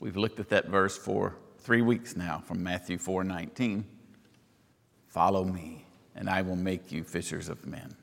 [0.00, 3.84] We've looked at that verse for three weeks now from Matthew 4 19.
[5.08, 5.84] Follow me,
[6.16, 7.94] and I will make you fishers of men.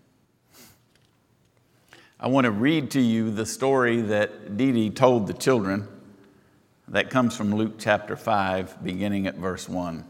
[2.19, 5.87] I want to read to you the story that Dee Dee told the children
[6.87, 10.05] that comes from Luke chapter 5, beginning at verse 1.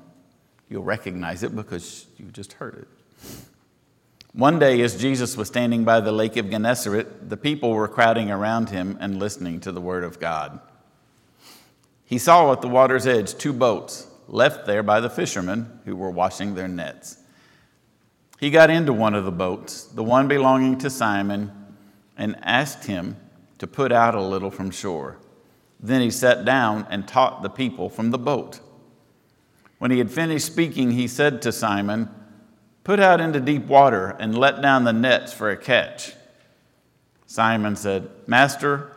[0.70, 2.88] You'll recognize it because you just heard it.
[4.34, 8.30] One day, as Jesus was standing by the lake of Gennesaret, the people were crowding
[8.30, 10.59] around him and listening to the word of God.
[12.07, 16.09] He saw at the water's edge two boats left there by the fishermen who were
[16.09, 17.17] washing their nets.
[18.39, 21.52] He got into one of the boats, the one belonging to Simon,
[22.17, 23.17] and asked him
[23.57, 25.17] to put out a little from shore.
[25.81, 28.61] Then he sat down and taught the people from the boat.
[29.77, 32.09] When he had finished speaking, he said to Simon,
[32.85, 36.13] Put out into deep water and let down the nets for a catch.
[37.25, 38.97] Simon said, Master,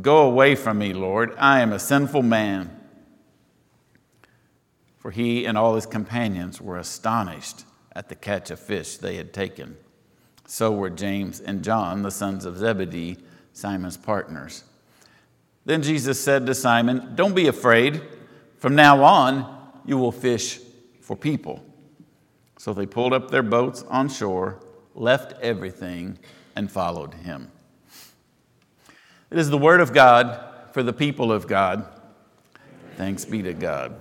[0.00, 2.78] Go away from me, Lord, I am a sinful man.
[4.98, 9.34] For he and all his companions were astonished at the catch of fish they had
[9.34, 9.76] taken.
[10.46, 13.18] So were James and John, the sons of Zebedee,
[13.52, 14.64] Simon's partners.
[15.64, 18.00] Then Jesus said to Simon, Don't be afraid.
[18.58, 20.58] From now on, you will fish
[21.00, 21.64] for people.
[22.58, 24.60] So they pulled up their boats on shore,
[24.94, 26.18] left everything,
[26.56, 27.51] and followed him.
[29.32, 31.86] It is the word of God for the people of God.
[32.96, 33.98] Thanks be to God.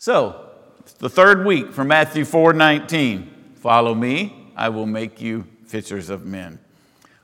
[0.00, 0.50] So,
[0.98, 3.52] the third week from Matthew 4 19.
[3.54, 6.58] Follow me, I will make you fishers of men.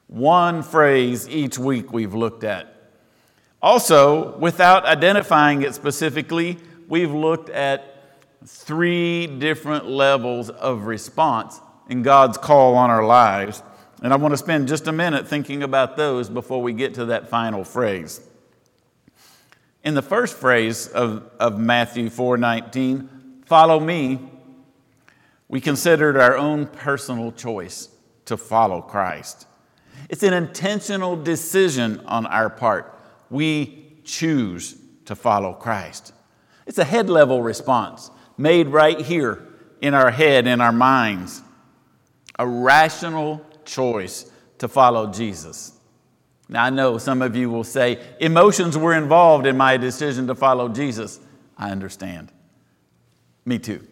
[0.06, 2.92] One phrase each week we've looked at.
[3.60, 8.04] Also, without identifying it specifically, we've looked at
[8.46, 13.64] three different levels of response in God's call on our lives.
[14.02, 17.06] And I want to spend just a minute thinking about those before we get to
[17.06, 18.20] that final phrase.
[19.84, 24.18] In the first phrase of, of Matthew 4:19, follow me,
[25.48, 27.88] we considered our own personal choice
[28.24, 29.46] to follow Christ.
[30.08, 32.98] It's an intentional decision on our part.
[33.30, 36.12] We choose to follow Christ.
[36.66, 39.46] It's a head level response made right here
[39.80, 41.42] in our head, in our minds.
[42.38, 45.72] A rational choice to follow Jesus.
[46.48, 50.34] Now, I know some of you will say, emotions were involved in my decision to
[50.34, 51.18] follow Jesus.
[51.56, 52.30] I understand.
[53.44, 53.86] Me too.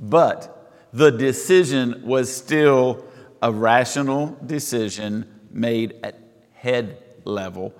[0.00, 3.04] But the decision was still
[3.42, 6.18] a rational decision made at
[6.54, 7.74] head level,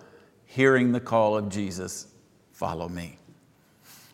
[0.44, 2.06] hearing the call of Jesus
[2.52, 3.18] follow me.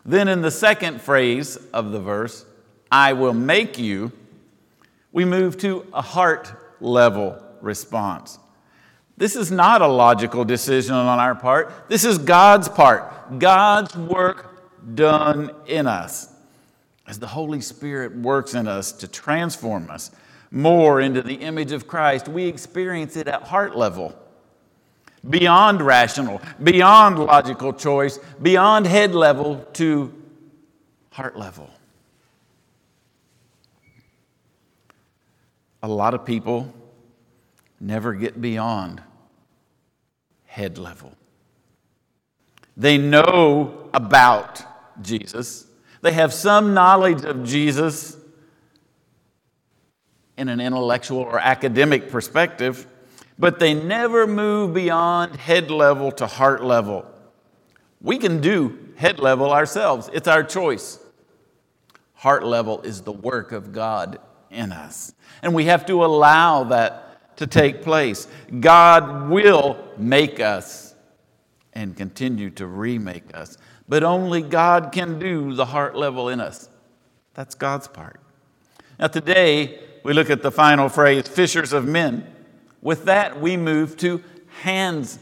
[0.05, 2.45] Then, in the second phrase of the verse,
[2.91, 4.11] I will make you,
[5.11, 8.39] we move to a heart level response.
[9.17, 11.71] This is not a logical decision on our part.
[11.87, 16.33] This is God's part, God's work done in us.
[17.07, 20.11] As the Holy Spirit works in us to transform us
[20.49, 24.15] more into the image of Christ, we experience it at heart level,
[25.29, 30.13] beyond rational, beyond logical choice, beyond head level to
[31.11, 31.69] heart level.
[35.83, 36.73] A lot of people
[37.79, 39.01] never get beyond
[40.45, 41.13] head level.
[42.77, 44.63] They know about
[45.01, 45.65] Jesus,
[46.01, 48.17] they have some knowledge of Jesus
[50.37, 52.87] in an intellectual or academic perspective,
[53.37, 57.05] but they never move beyond head level to heart level.
[58.01, 60.99] We can do head level ourselves, it's our choice.
[62.13, 64.19] Heart level is the work of God
[64.51, 65.13] in us.
[65.41, 68.27] And we have to allow that to take place.
[68.59, 70.93] God will make us
[71.73, 73.57] and continue to remake us,
[73.87, 76.69] but only God can do the heart level in us.
[77.33, 78.19] That's God's part.
[78.99, 82.27] Now, today, we look at the final phrase, fishers of men.
[82.81, 84.23] With that, we move to
[84.61, 85.17] hands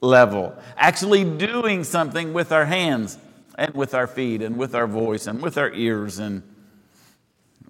[0.00, 3.18] level, actually doing something with our hands
[3.56, 6.42] and with our feet and with our voice and with our ears and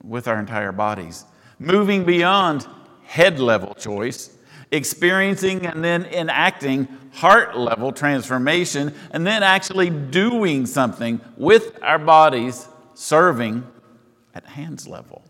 [0.03, 1.25] with our entire bodies.
[1.59, 2.67] Moving beyond
[3.05, 4.37] head level choice
[4.73, 12.69] experiencing and then enacting heart level transformation, and then actually doing something with our bodies,
[12.95, 13.67] serving
[14.35, 15.23] at hands level.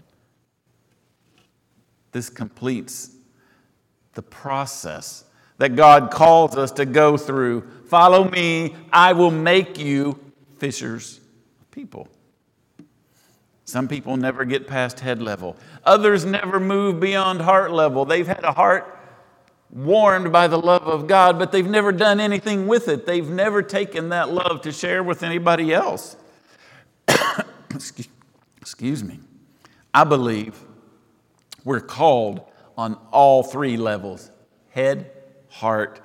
[2.12, 3.16] This completes
[4.14, 5.24] the process
[5.58, 7.66] that God calls us to go through.
[7.86, 10.18] Follow me, I will make you
[10.58, 11.20] fishers
[11.60, 12.08] of people.
[13.70, 15.56] Some people never get past head level.
[15.84, 18.04] Others never move beyond heart level.
[18.04, 18.98] They've had a heart
[19.70, 23.06] warmed by the love of God, but they've never done anything with it.
[23.06, 26.16] They've never taken that love to share with anybody else.
[28.60, 29.20] Excuse me.
[29.94, 30.58] I believe
[31.64, 32.40] we're called
[32.76, 34.32] on all three levels
[34.70, 35.12] head,
[35.48, 36.00] heart,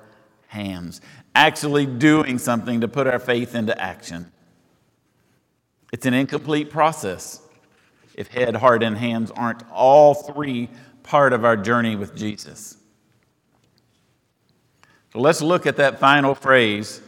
[0.46, 1.00] hands.
[1.34, 4.30] Actually doing something to put our faith into action.
[5.92, 7.42] It's an incomplete process
[8.16, 10.68] if head, heart, and hands aren't all three
[11.02, 12.76] part of our journey with Jesus.
[15.12, 17.00] So let's look at that final phrase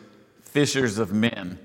[0.43, 1.59] fishers of men.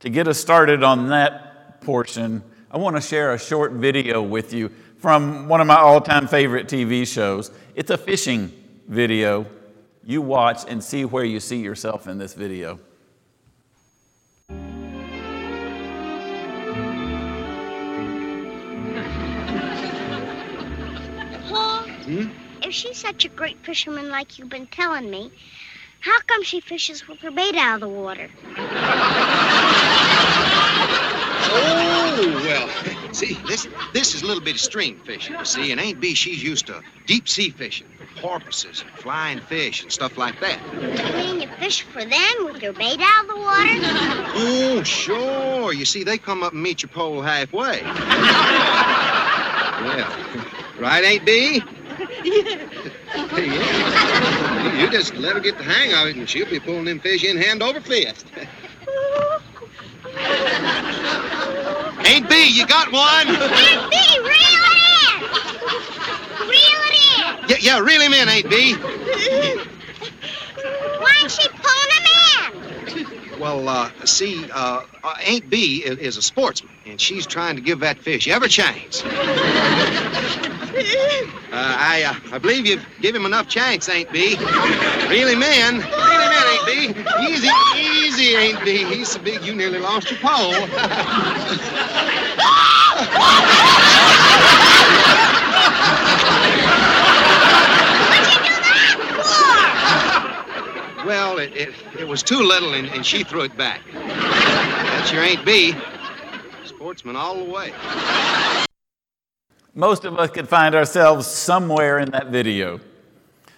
[0.00, 4.52] To get us started on that portion, I want to share a short video with
[4.52, 7.50] you from one of my all time favorite TV shows.
[7.74, 8.52] It's a fishing
[8.86, 9.46] video.
[10.04, 12.78] You watch and see where you see yourself in this video.
[22.10, 22.28] Hmm?
[22.62, 25.30] if she's such a great fisherman like you've been telling me,
[26.00, 28.28] how come she fishes with her bait out of the water?
[31.52, 32.68] Oh, well,
[33.12, 36.14] see, this this is a little bit of stream fishing, you see, and Aunt Bee,
[36.14, 40.58] she's used to deep sea fishing, porpoises and flying fish and stuff like that.
[40.74, 44.30] You mean you fish for them with your bait out of the water?
[44.42, 45.72] Oh, sure.
[45.72, 47.82] You see, they come up and meet your pole halfway.
[47.82, 47.92] well,
[50.78, 51.60] right, Aunt Bee?
[52.22, 52.66] Yeah.
[53.36, 54.80] yeah.
[54.80, 57.24] You just let her get the hang of it, and she'll be pulling them fish
[57.24, 58.26] in hand over fist.
[62.06, 63.28] Ain't Bee, you got one?
[63.28, 65.20] Ain't Bee, reel it in!
[66.48, 67.48] Reel it in!
[67.48, 69.69] Yeah, yeah, reel him in, Aunt Bee.
[73.40, 77.62] Well, uh, see, uh, uh, Aunt Bee is, is a sportsman, and she's trying to
[77.62, 79.02] give that fish every chance.
[81.52, 84.36] Uh, I, uh, I believe you've given him enough chance, Aunt Bee.
[85.08, 85.80] Really, man.
[85.80, 86.94] him in, Aunt Bee.
[87.28, 88.84] Easy, easy, Aunt Bee.
[88.84, 90.52] He's so big you nearly lost your pole.
[98.20, 98.90] What'd you do that
[101.10, 103.80] well, it, it, it was too little, and, and she threw it back.
[103.92, 105.74] That's your Aunt Bee.
[106.64, 107.72] Sportsman all the way.
[109.74, 112.78] Most of us could find ourselves somewhere in that video.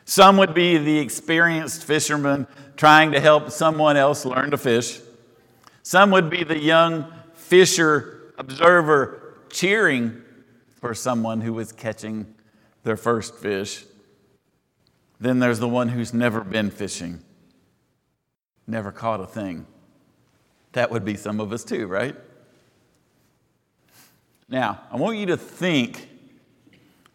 [0.06, 2.46] Some would be the experienced fisherman
[2.78, 5.00] trying to help someone else learn to fish.
[5.82, 10.22] Some would be the young fisher observer cheering
[10.80, 12.34] for someone who was catching
[12.82, 13.84] their first fish.
[15.20, 17.22] Then there's the one who's never been fishing,
[18.66, 19.66] never caught a thing.
[20.72, 22.16] That would be some of us too, right?
[24.48, 26.08] Now, I want you to think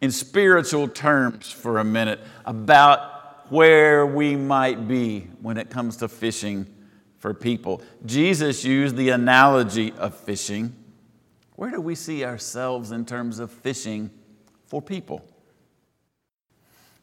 [0.00, 6.08] in spiritual terms for a minute about where we might be when it comes to
[6.08, 6.66] fishing
[7.18, 7.82] for people.
[8.06, 10.74] Jesus used the analogy of fishing.
[11.56, 14.10] Where do we see ourselves in terms of fishing
[14.66, 15.24] for people?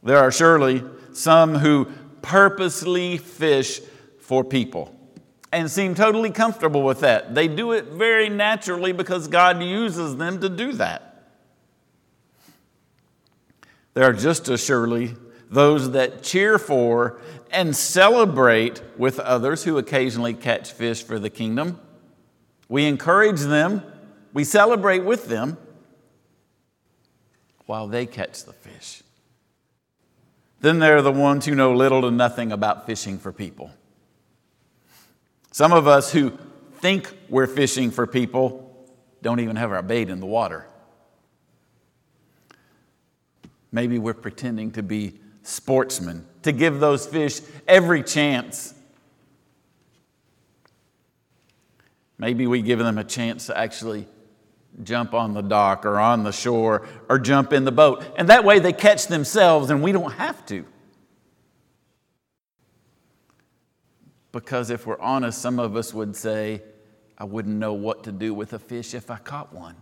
[0.02, 1.86] There are surely some who
[2.22, 3.80] purposely fish
[4.26, 4.92] for people
[5.52, 7.32] and seem totally comfortable with that.
[7.32, 11.30] They do it very naturally because God uses them to do that.
[13.94, 15.14] There are just as surely
[15.48, 17.20] those that cheer for
[17.52, 21.80] and celebrate with others who occasionally catch fish for the kingdom.
[22.68, 23.84] We encourage them,
[24.32, 25.56] we celebrate with them
[27.66, 29.04] while they catch the fish.
[30.60, 33.70] Then there are the ones who know little to nothing about fishing for people.
[35.56, 36.36] Some of us who
[36.80, 38.86] think we're fishing for people
[39.22, 40.66] don't even have our bait in the water.
[43.72, 48.74] Maybe we're pretending to be sportsmen, to give those fish every chance.
[52.18, 54.06] Maybe we give them a chance to actually
[54.82, 58.04] jump on the dock or on the shore or jump in the boat.
[58.18, 60.66] And that way they catch themselves and we don't have to.
[64.36, 66.60] Because if we're honest, some of us would say,
[67.16, 69.76] I wouldn't know what to do with a fish if I caught one.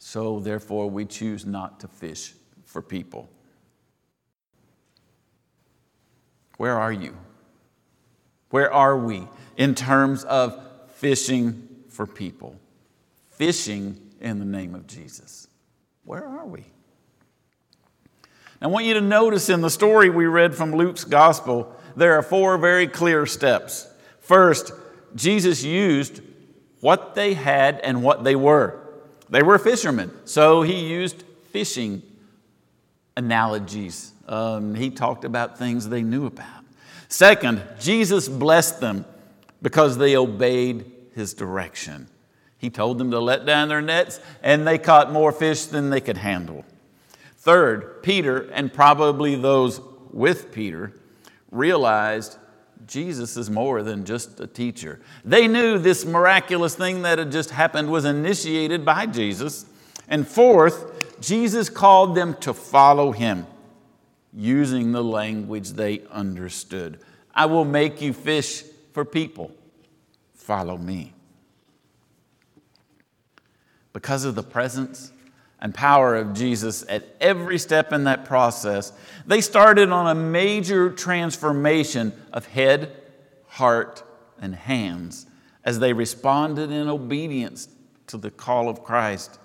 [0.00, 2.32] So therefore, we choose not to fish
[2.64, 3.30] for people.
[6.56, 7.16] Where are you?
[8.50, 10.60] Where are we in terms of
[10.96, 12.58] fishing for people?
[13.28, 15.46] Fishing in the name of Jesus.
[16.02, 16.64] Where are we?
[18.60, 22.22] I want you to notice in the story we read from Luke's gospel, there are
[22.22, 23.88] four very clear steps.
[24.20, 24.72] First,
[25.14, 26.20] Jesus used
[26.80, 28.80] what they had and what they were.
[29.30, 32.02] They were fishermen, so he used fishing
[33.16, 34.12] analogies.
[34.26, 36.64] Um, he talked about things they knew about.
[37.08, 39.04] Second, Jesus blessed them
[39.62, 42.08] because they obeyed his direction.
[42.58, 46.00] He told them to let down their nets, and they caught more fish than they
[46.00, 46.64] could handle.
[47.36, 49.80] Third, Peter, and probably those
[50.12, 50.92] with Peter,
[51.54, 52.36] realized
[52.86, 55.00] Jesus is more than just a teacher.
[55.24, 59.64] They knew this miraculous thing that had just happened was initiated by Jesus.
[60.08, 63.46] And fourth, Jesus called them to follow him
[64.34, 67.00] using the language they understood.
[67.34, 69.52] I will make you fish for people.
[70.34, 71.14] Follow me.
[73.92, 75.12] Because of the presence
[75.64, 78.92] and power of Jesus at every step in that process,
[79.26, 82.94] they started on a major transformation of head,
[83.46, 84.04] heart,
[84.38, 85.24] and hands
[85.64, 87.66] as they responded in obedience
[88.08, 89.38] to the call of Christ.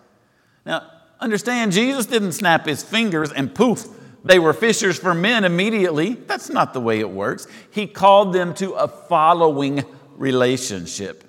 [0.65, 3.87] Now, understand, Jesus didn't snap his fingers and poof,
[4.21, 6.15] they were fishers for men immediately.
[6.15, 7.47] That's not the way it works.
[7.71, 9.85] He called them to a following
[10.17, 11.23] relationship.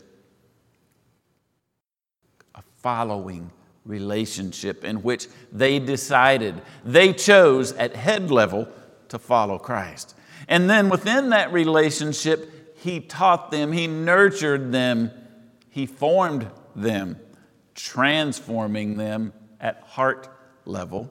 [2.56, 3.52] A following
[3.90, 8.68] relationship in which they decided, they chose at head level
[9.08, 10.14] to follow Christ.
[10.48, 15.10] And then within that relationship, He taught them, He nurtured them,
[15.68, 17.18] He formed them,
[17.74, 20.28] transforming them at heart
[20.64, 21.10] level.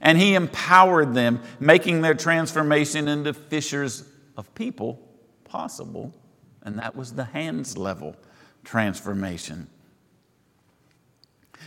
[0.00, 4.04] And He empowered them, making their transformation into fishers
[4.36, 5.00] of people
[5.44, 6.14] possible.
[6.62, 8.16] And that was the hands level
[8.64, 9.68] transformation.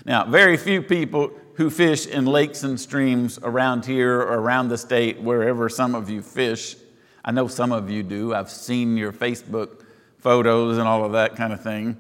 [0.05, 4.77] Now, very few people who fish in lakes and streams around here or around the
[4.77, 6.75] state, wherever some of you fish,
[7.23, 8.33] I know some of you do.
[8.33, 9.83] I've seen your Facebook
[10.17, 11.97] photos and all of that kind of thing.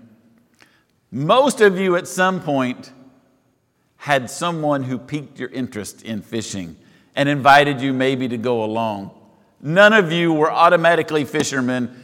[1.11, 2.91] Most of you at some point
[3.97, 6.75] had someone who piqued your interest in fishing
[7.15, 9.11] and invited you maybe to go along.
[9.61, 12.03] None of you were automatically fishermen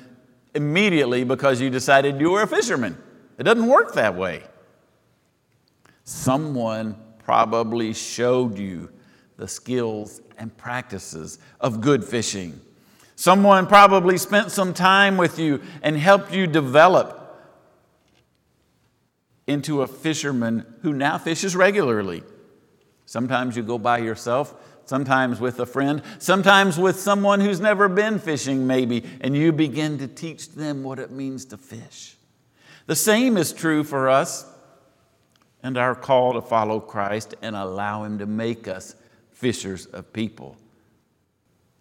[0.54, 2.98] immediately because you decided you were a fisherman.
[3.40, 4.44] It doesn't work that way.
[6.08, 6.96] Someone
[7.26, 8.90] probably showed you
[9.36, 12.62] the skills and practices of good fishing.
[13.18, 17.38] Someone probably spent some time with you and helped you develop
[19.48, 22.24] into a fisherman who now fishes regularly.
[23.06, 28.18] Sometimes you go by yourself, sometimes with a friend, sometimes with someone who's never been
[28.18, 32.16] fishing, maybe, and you begin to teach them what it means to fish.
[32.86, 34.46] The same is true for us
[35.64, 38.96] and our call to follow Christ and allow Him to make us
[39.32, 40.58] fishers of people.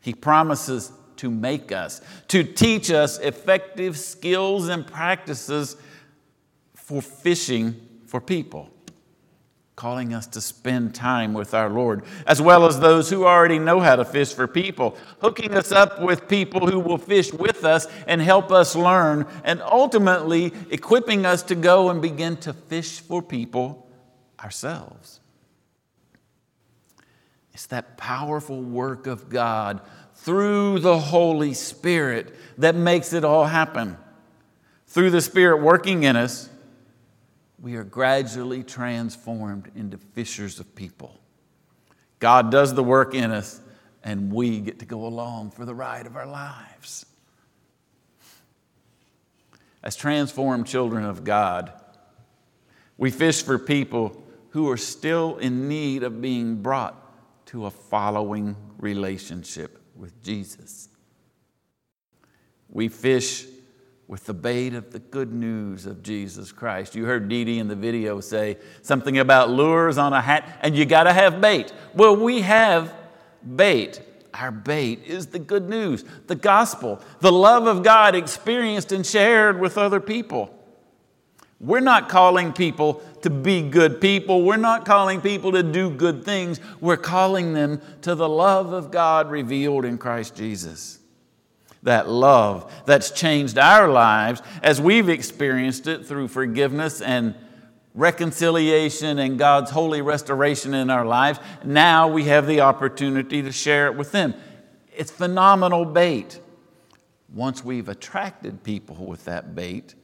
[0.01, 5.77] He promises to make us, to teach us effective skills and practices
[6.75, 7.75] for fishing
[8.07, 8.71] for people
[9.77, 13.79] calling us to spend time with our Lord, as well as those who already know
[13.79, 17.87] how to fish for people, hooking us up with people who will fish with us
[18.07, 23.21] and help us learn, and ultimately equipping us to go and begin to fish for
[23.21, 23.87] people
[24.43, 25.21] ourselves.
[27.53, 29.83] It's that powerful work of God
[30.15, 33.99] through the Holy Spirit that makes it all happen.
[34.87, 36.49] Through the Spirit working in us,
[37.61, 41.21] we are gradually transformed into fishers of people.
[42.19, 43.61] God does the work in us,
[44.05, 47.07] and we get to go along for the ride of our lives.
[49.83, 51.73] As transformed children of God,
[52.99, 57.03] we fish for people who are still in need of being brought
[57.47, 60.89] to a following relationship with Jesus.
[62.69, 63.47] We fish
[64.09, 66.95] with the bait of the good news of Jesus Christ.
[66.95, 70.77] You heard Dee Dee in the video say something about lures on a hat, and
[70.77, 71.73] you got to have bait.
[71.95, 72.95] Well, we have
[73.57, 74.01] bait.
[74.33, 79.59] Our bait is the good news, the gospel, the love of God experienced and shared
[79.59, 80.53] with other people.
[81.59, 84.43] We're not calling people to be good people.
[84.45, 86.61] We're not calling people to do good things.
[86.81, 90.99] We're calling them to the love of God revealed in Christ Jesus
[91.83, 97.35] that love that's changed our lives as we've experienced it through forgiveness and
[97.95, 101.39] reconciliation and God's holy restoration in our lives.
[101.65, 104.35] Now we have the opportunity to share it with them.
[104.95, 106.41] It's phenomenal bait.
[107.35, 109.95] Once we've attracted people with that bait,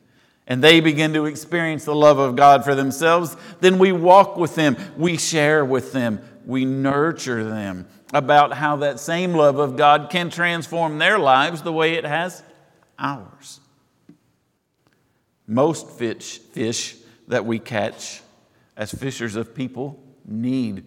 [0.46, 4.54] and they begin to experience the love of God for themselves, then we walk with
[4.54, 10.10] them, we share with them, we nurture them about how that same love of God
[10.10, 12.42] can transform their lives the way it has
[12.98, 13.60] ours.
[15.46, 16.96] Most fish, fish
[17.28, 18.20] that we catch
[18.76, 20.84] as fishers of people need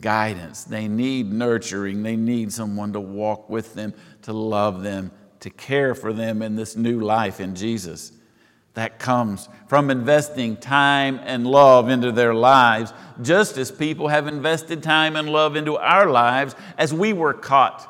[0.00, 0.64] guidance.
[0.64, 2.02] They need nurturing.
[2.02, 6.56] They need someone to walk with them, to love them, to care for them in
[6.56, 8.12] this new life in Jesus.
[8.74, 14.82] That comes from investing time and love into their lives, just as people have invested
[14.82, 17.88] time and love into our lives as we were caught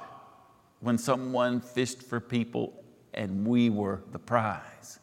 [0.80, 2.82] when someone fished for people
[3.14, 4.98] and we were the prize.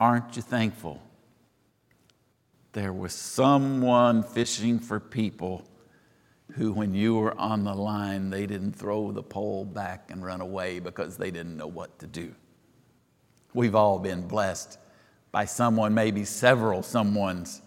[0.00, 1.00] Aren't you thankful?
[2.72, 5.64] There was someone fishing for people
[6.52, 10.40] who, when you were on the line, they didn't throw the pole back and run
[10.40, 12.34] away because they didn't know what to do.
[13.54, 14.78] We've all been blessed
[15.32, 17.60] by someone, maybe several someones,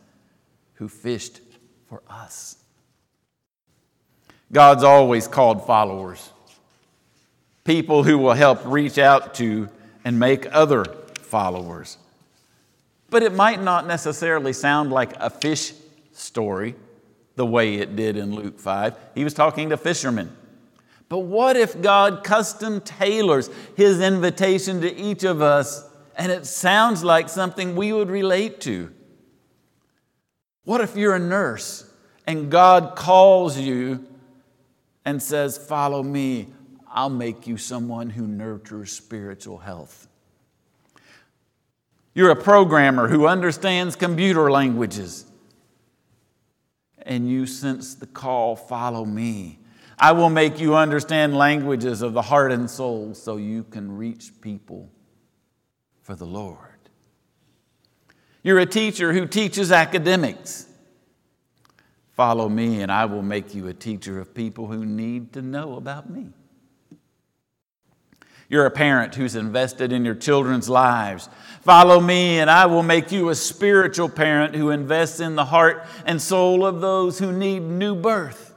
[0.76, 1.40] who fished
[1.88, 2.58] for us.
[4.52, 6.30] God's always called followers,
[7.64, 9.70] people who will help reach out to
[10.06, 10.86] and make other
[11.20, 11.98] followers.
[13.10, 15.74] But it might not necessarily sound like a fish
[16.12, 16.76] story
[17.36, 18.96] the way it did in Luke 5.
[19.16, 20.36] He was talking to fishermen.
[21.14, 27.04] But what if God custom tailors his invitation to each of us and it sounds
[27.04, 28.92] like something we would relate to?
[30.64, 31.88] What if you're a nurse
[32.26, 34.08] and God calls you
[35.06, 36.48] and says, Follow me,
[36.92, 40.08] I'll make you someone who nurtures spiritual health?
[42.16, 45.28] You're a programmer who understands computer languages
[47.04, 49.60] and you sense the call, Follow me.
[50.04, 54.34] I will make you understand languages of the heart and soul so you can reach
[54.42, 54.92] people
[56.02, 56.90] for the Lord.
[58.44, 60.68] You're a teacher who teaches academics.
[62.18, 65.78] Follow me, and I will make you a teacher of people who need to know
[65.78, 66.32] about me.
[68.50, 71.30] You're a parent who's invested in your children's lives.
[71.62, 75.86] Follow me, and I will make you a spiritual parent who invests in the heart
[76.06, 78.53] and soul of those who need new birth.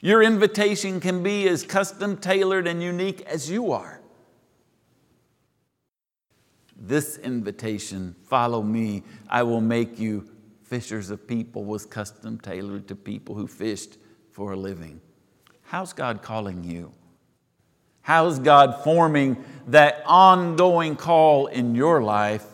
[0.00, 4.00] Your invitation can be as custom tailored and unique as you are.
[6.76, 10.28] This invitation, follow me, I will make you
[10.62, 13.98] fishers of people, was custom tailored to people who fished
[14.30, 15.00] for a living.
[15.64, 16.92] How's God calling you?
[18.02, 22.46] How's God forming that ongoing call in your life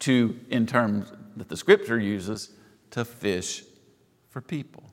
[0.00, 2.50] to, in terms that the scripture uses,
[2.90, 3.64] to fish
[4.28, 4.87] for people?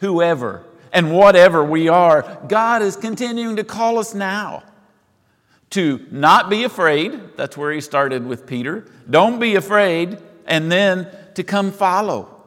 [0.00, 4.64] Whoever and whatever we are, God is continuing to call us now
[5.70, 7.36] to not be afraid.
[7.36, 8.90] That's where he started with Peter.
[9.08, 10.18] Don't be afraid.
[10.46, 12.44] And then to come follow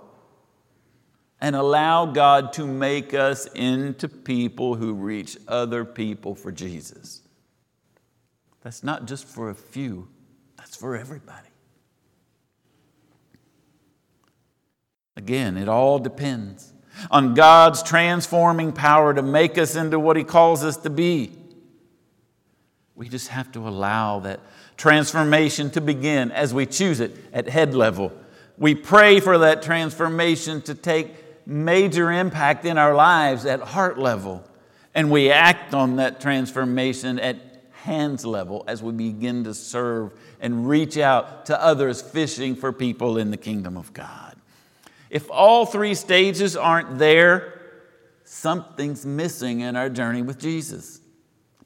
[1.39, 7.21] and allow God to make us into people who reach other people for Jesus.
[8.61, 10.07] That's not just for a few,
[10.57, 11.47] that's for everybody.
[15.15, 16.72] Again, it all depends
[17.09, 21.31] on God's transforming power to make us into what He calls us to be.
[22.95, 24.39] We just have to allow that
[24.77, 28.11] transformation to begin as we choose it at head level.
[28.57, 34.43] We pray for that transformation to take major impact in our lives at heart level.
[34.95, 37.37] And we act on that transformation at
[37.71, 43.17] hands level as we begin to serve and reach out to others fishing for people
[43.17, 44.32] in the kingdom of God.
[45.13, 47.61] If all three stages aren't there,
[48.23, 51.01] something's missing in our journey with Jesus.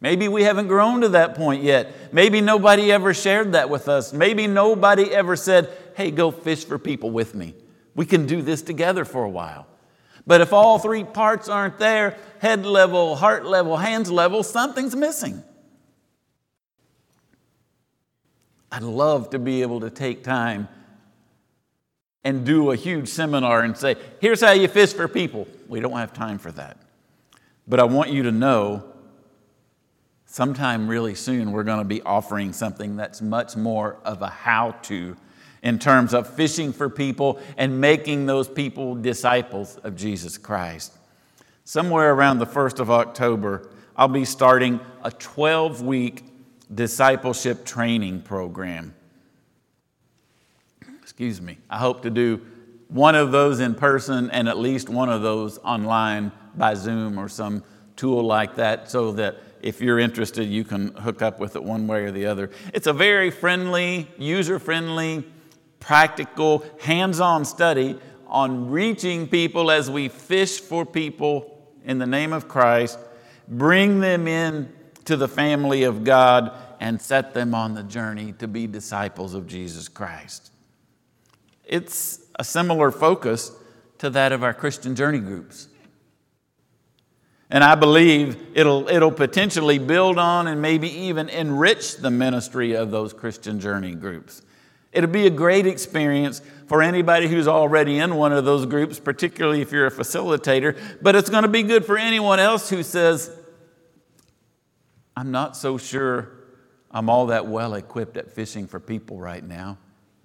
[0.01, 2.13] Maybe we haven't grown to that point yet.
[2.13, 4.11] Maybe nobody ever shared that with us.
[4.11, 7.55] Maybe nobody ever said, hey, go fish for people with me.
[7.95, 9.65] We can do this together for a while.
[10.27, 15.41] But if all three parts aren't there head level, heart level, hands level something's missing.
[18.69, 20.67] I'd love to be able to take time
[22.27, 25.47] and do a huge seminar and say, here's how you fish for people.
[25.69, 26.75] We don't have time for that.
[27.65, 28.83] But I want you to know
[30.25, 34.71] sometime really soon we're going to be offering something that's much more of a how
[34.83, 35.15] to
[35.63, 40.97] in terms of fishing for people and making those people disciples of Jesus Christ.
[41.63, 46.25] Somewhere around the 1st of October, I'll be starting a 12 week
[46.75, 48.93] discipleship training program
[51.07, 52.41] excuse me, I hope to do
[52.89, 57.29] one of those in person and at least one of those online by Zoom or
[57.29, 57.63] some
[57.95, 61.87] tool like that so that if you're interested, you can hook up with it one
[61.87, 62.51] way or the other.
[62.73, 65.23] It's a very friendly, user friendly,
[65.79, 72.33] practical, hands on study on reaching people as we fish for people in the name
[72.33, 72.99] of Christ,
[73.47, 74.73] bring them in
[75.05, 79.47] to the family of God, and set them on the journey to be disciples of
[79.47, 80.51] Jesus Christ.
[81.67, 83.51] It's a similar focus
[83.99, 85.67] to that of our Christian journey groups.
[87.49, 92.91] And I believe it'll, it'll potentially build on and maybe even enrich the ministry of
[92.91, 94.41] those Christian journey groups.
[94.91, 99.61] It'll be a great experience for anybody who's already in one of those groups, particularly
[99.61, 103.31] if you're a facilitator, but it's going to be good for anyone else who says,
[105.15, 106.29] I'm not so sure
[106.91, 109.77] I'm all that well equipped at fishing for people right now.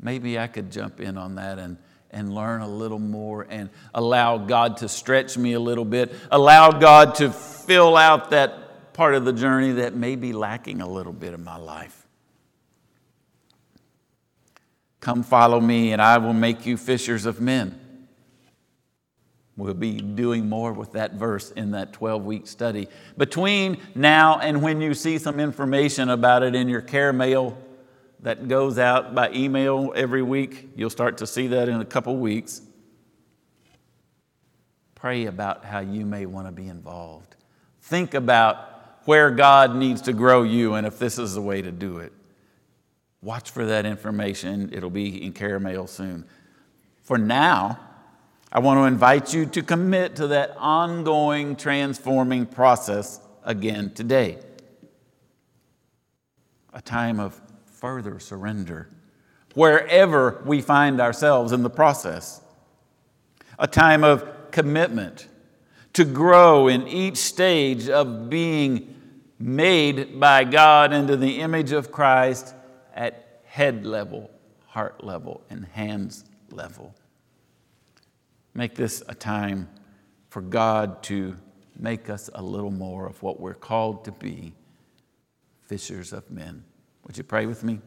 [0.03, 1.79] Maybe I could jump in on that and
[2.13, 6.71] and learn a little more and allow God to stretch me a little bit, allow
[6.71, 11.13] God to fill out that part of the journey that may be lacking a little
[11.13, 12.07] bit in my life.
[15.01, 17.79] Come follow me, and I will make you fishers of men.
[19.57, 22.89] We'll be doing more with that verse in that 12 week study.
[23.17, 27.57] Between now and when you see some information about it in your care mail,
[28.23, 30.71] that goes out by email every week.
[30.77, 32.63] You'll start to see that in a couple weeks.
[34.95, 37.35] Pray about how you may want to be involved.
[37.81, 38.69] Think about
[39.05, 42.13] where God needs to grow you and if this is the way to do it.
[43.21, 44.71] Watch for that information.
[44.73, 46.25] It'll be in care mail soon.
[47.03, 47.81] For now,
[48.53, 54.39] I want to invite you to commit to that ongoing transforming process again today.
[56.73, 57.41] A time of
[57.83, 58.89] further surrender
[59.55, 62.41] wherever we find ourselves in the process.
[63.59, 65.27] A time of commitment
[65.95, 68.95] to grow in each stage of being
[69.41, 72.55] made by God into the image of Christ
[72.95, 74.31] at head level,
[74.69, 76.95] heart level, and hands level.
[78.55, 79.69] Make this a time
[80.29, 81.35] for God to
[81.77, 84.55] make us a little more of what we're called to be
[85.63, 86.63] fishers of men.
[87.05, 87.81] Would you pray with me?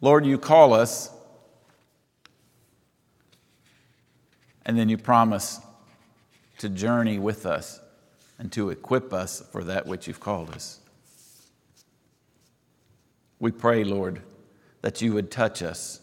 [0.00, 1.10] Lord, you call us,
[4.64, 5.60] and then you promise
[6.58, 7.80] to journey with us
[8.38, 10.80] and to equip us for that which you've called us.
[13.38, 14.22] We pray, Lord,
[14.82, 16.00] that you would touch us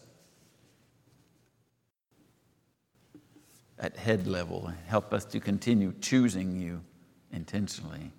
[3.78, 6.80] at head level and help us to continue choosing you
[7.32, 8.12] intentionally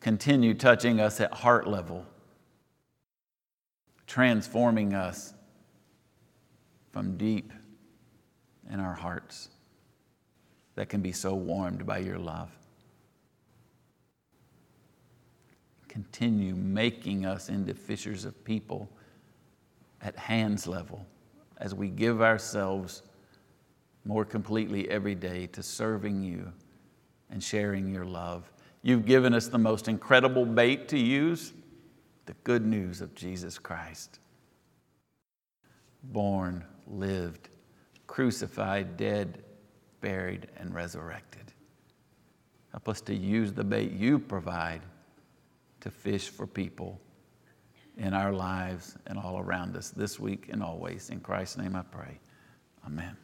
[0.00, 2.04] continue touching us at heart level,
[4.06, 5.34] transforming us
[6.90, 7.52] from deep
[8.70, 9.50] in our hearts
[10.74, 12.50] that can be so warmed by your love.
[15.88, 18.88] Continue making us into fishers of people
[20.00, 21.04] at hands level
[21.58, 23.02] as we give ourselves
[24.04, 26.50] more completely every day to serving you
[27.28, 28.50] and sharing your love
[28.82, 31.52] You've given us the most incredible bait to use
[32.26, 34.20] the good news of Jesus Christ.
[36.02, 37.50] Born, lived,
[38.06, 39.42] crucified, dead,
[40.00, 41.52] buried, and resurrected.
[42.70, 44.82] Help us to use the bait you provide
[45.80, 47.00] to fish for people
[47.96, 51.10] in our lives and all around us this week and always.
[51.10, 52.18] In Christ's name I pray.
[52.86, 53.16] Amen.